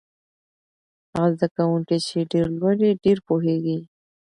[1.13, 3.79] هغه زده کوونکی چې ډېر لولي ډېر پوهېږي.